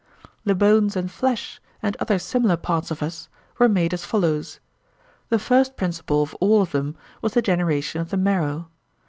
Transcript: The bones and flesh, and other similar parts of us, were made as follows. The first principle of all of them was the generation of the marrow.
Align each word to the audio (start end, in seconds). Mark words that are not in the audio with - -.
The 0.45 0.55
bones 0.55 0.95
and 0.95 1.11
flesh, 1.11 1.61
and 1.83 1.95
other 1.99 2.17
similar 2.17 2.57
parts 2.57 2.89
of 2.89 3.03
us, 3.03 3.29
were 3.59 3.69
made 3.69 3.93
as 3.93 4.03
follows. 4.03 4.59
The 5.29 5.37
first 5.37 5.77
principle 5.77 6.23
of 6.23 6.33
all 6.39 6.59
of 6.63 6.71
them 6.71 6.95
was 7.21 7.35
the 7.35 7.41
generation 7.43 8.01
of 8.01 8.09
the 8.09 8.17
marrow. 8.17 8.67